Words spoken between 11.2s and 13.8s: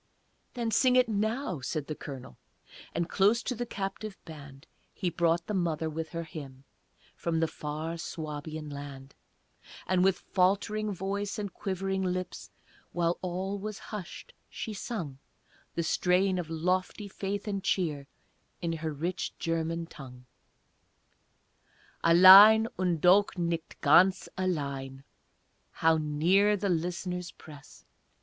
and quivering lips, While all was